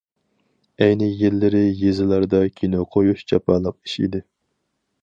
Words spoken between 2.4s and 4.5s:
كىنو قويۇش جاپالىق ئىش ئىدى.